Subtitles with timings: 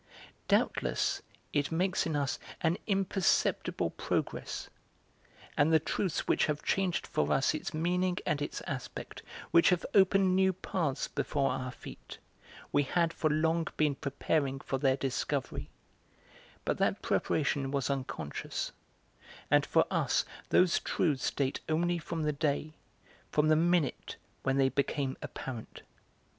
[0.47, 1.21] Doubtless
[1.53, 4.67] it makes in us an imperceptible progress,
[5.55, 9.85] and the truths which have changed for us its meaning and its aspect, which have
[9.93, 12.17] opened new paths before our feet,
[12.71, 15.69] we had for long been preparing for their discovery;
[16.65, 18.71] but that preparation was unconscious;
[19.51, 22.73] and for us those truths date only from the day,
[23.31, 25.83] from the minute when they became apparent.